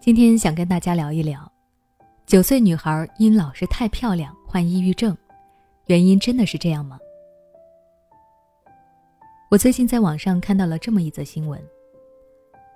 [0.00, 1.50] 今天想跟大家聊一聊，
[2.26, 5.16] 九岁女孩因老师太漂亮患抑郁症，
[5.86, 6.98] 原因真的是这样吗？
[9.50, 11.62] 我最近在网上看到了这么一则新闻：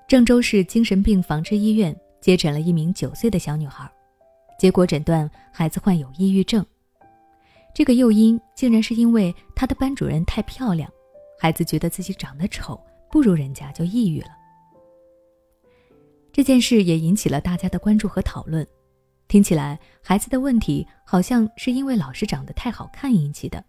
[0.06, 3.90] 郑州市精神病防治医院接诊了一名九岁的小女孩，
[4.58, 6.64] 结果诊断孩子患有抑郁症。
[7.74, 10.90] 这个诱因竟然是因为她的班主任太漂亮，
[11.38, 12.80] 孩子觉得自己长得丑，
[13.10, 14.37] 不如人家就抑郁了。
[16.38, 18.64] 这件事也引起了大家的关注和讨论。
[19.26, 23.64] 听起来，孩子的问题好像是因为老师长得太好看引起的。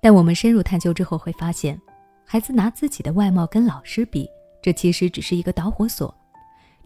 [0.00, 1.78] 但我们深入探究之后会发现，
[2.24, 4.26] 孩子拿自己的外貌跟老师比，
[4.62, 6.14] 这其实只是一个导火索。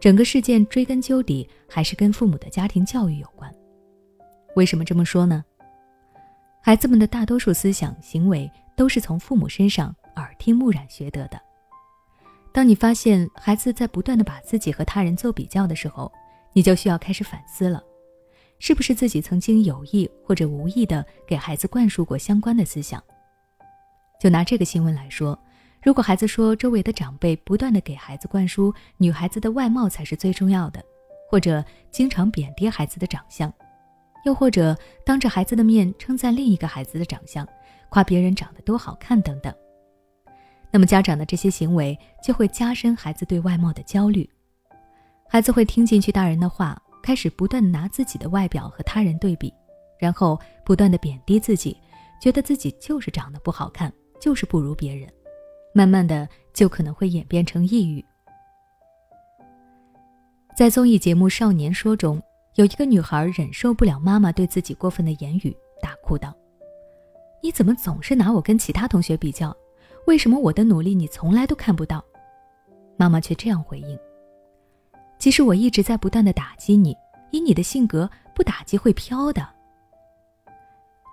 [0.00, 3.48] 整个事件追根究底，还是跟父母的家庭教育有关。
[4.56, 5.44] 为什么这么说呢？
[6.60, 11.40] 孩子们的大多数思想行为都是从父母身上耳听目染学得的。
[12.54, 16.10] 当你发现孩子在不断的把自己和他人做比较的时候，
[16.52, 17.82] 你就需要开始反思了，
[18.60, 23.02] 是不是自己曾经有意或者无意的给孩子灌输过相关的思想？
[24.20, 25.36] 就拿这个新闻来说，
[25.82, 30.80] 如果孩子说周围的长辈不断的给孩子灌输女孩子的外貌才是最重要的，
[31.28, 33.52] 或者经常贬低孩子的长相，
[34.24, 37.44] 又或者当着孩子的面称赞另一个孩子的长相，
[37.88, 39.52] 夸别人长得多好看等等。
[40.74, 44.28] 那么家长的这些行为就会加深孩子对外貌的焦虑，
[45.28, 49.54] 孩子会听进去大人的话，开始不断拿自己的外表和他人对比，
[50.00, 51.78] 然后不断的贬低自己，
[52.20, 55.08] 觉得自己就是长得不好看，就是不如别人，
[55.72, 58.04] 慢慢的就可能会演变成抑郁。
[60.56, 62.20] 在综艺节目《少年说》中，
[62.56, 66.34] 有一个女孩忍受不了妈妈对自己过分的言语，大哭道
[67.40, 69.56] ：“你怎么总是拿我跟其他同学比较？”
[70.06, 72.04] 为什么我的努力你从来都看不到？
[72.96, 73.98] 妈妈却这样回应
[75.18, 76.94] ：“其实我一直在不断的打击你，
[77.30, 79.48] 以你的性格，不打击会飘的。”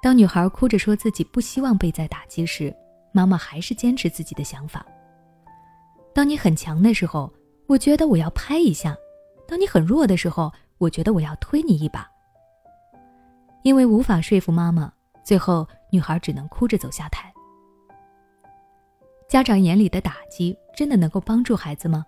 [0.04, 2.76] 当女孩哭着说自己不希望被再打击时，
[3.14, 4.86] 妈妈还是坚持自己的想法。
[6.14, 7.32] 当你很强的时候，
[7.68, 8.94] 我觉得我要拍一下；
[9.48, 12.10] 当你很弱的时候，我觉得我要推你一把。
[13.64, 14.92] 因为无法说服妈妈，
[15.24, 17.32] 最后女孩只能哭着走下台。
[19.32, 22.06] 家长眼里的打击真的能够帮助孩子吗？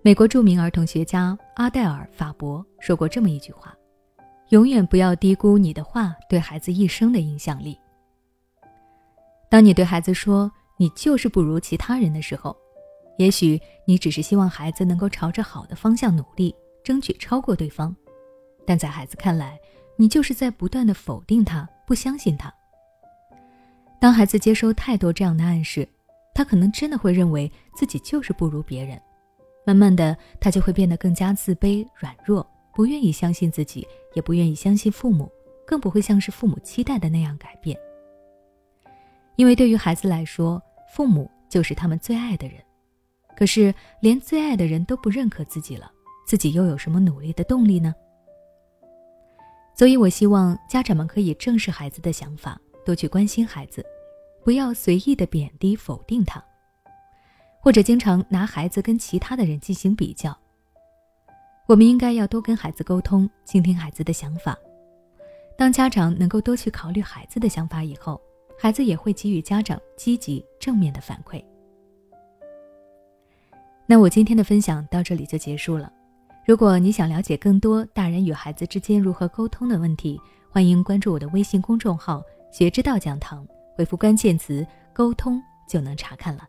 [0.00, 3.76] 美国著名儿童学家阿黛尔·法伯说过这么一句话
[4.50, 7.76] ：“永远不要低估你的话对孩子一生的影响力。”
[9.50, 10.48] 当你对孩子说
[10.78, 12.56] “你就是不如其他人”的时候，
[13.18, 17.92] 也许你只是希望孩子能够朝着好的方向努力，争取超过对方，
[18.64, 19.58] 但在孩子看来，
[19.96, 22.54] 你就是在不断的否定他，不相信他。
[24.02, 25.88] 当孩子接收太多这样的暗示，
[26.34, 29.00] 他可能真的会认为自己就是不如别人，
[29.64, 35.30] 慢慢的，他就会变得更加自卑、软弱，不愿意相信自己，也不愿意相信父母，
[35.64, 37.78] 更不会像是父母期待的那样改变。
[39.36, 40.60] 因为对于孩子来说，
[40.92, 42.56] 父母就是他们最爱的人，
[43.36, 45.88] 可是连最爱的人都不认可自己了，
[46.26, 47.94] 自己又有什么努力的动力呢？
[49.76, 52.60] 所以，我希望家长们可以正视孩子的想法。
[52.84, 53.84] 多去关心孩子，
[54.44, 56.42] 不要随意的贬低否定他，
[57.60, 60.36] 或者经常拿孩子跟其他的人进行比较。
[61.66, 64.58] 我们应该要多跟孩子沟通，倾听孩子的想法。
[65.56, 68.20] 当家长能够多去考虑孩子的想法以后，
[68.58, 71.42] 孩子也会给予家长积极正面的反馈。
[73.86, 75.92] 那我今天的分享到这里就结束了。
[76.44, 80.20] 如果你想了解更多大人与孩子之间如何沟通的问题，
[80.50, 82.22] 欢迎关注我的微信公众号。
[82.52, 86.46] 学之道讲堂，回复关键词“沟通”就能查看了。